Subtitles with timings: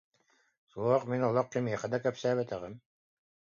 [0.71, 2.75] Суох, мин олох кимиэхэ да кэпсээбэтэҕим